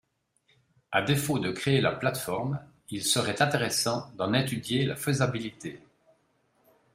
À 0.91 1.03
défaut 1.03 1.37
de 1.37 1.51
créer 1.51 1.79
la 1.79 1.91
plateforme, 1.91 2.59
il 2.89 3.03
serait 3.03 3.39
intéressant 3.39 4.09
d’en 4.15 4.33
étudier 4.33 4.83
la 4.83 4.95
faisabilité. 4.95 5.79